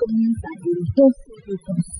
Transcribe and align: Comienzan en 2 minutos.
Comienzan 0.00 0.50
en 0.64 0.94
2 0.96 1.12
minutos. 1.46 1.99